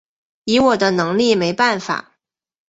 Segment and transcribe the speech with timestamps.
[0.45, 2.15] 以我的能力没办法